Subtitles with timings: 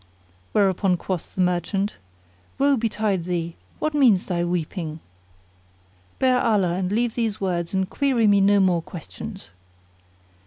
[0.53, 1.97] Whereupon quoth the merchant,
[2.57, 3.55] "Woe betide thee!
[3.77, 4.99] what means thy weeping?
[6.19, 9.51] Fear Allah and leave these words and query me no more questions."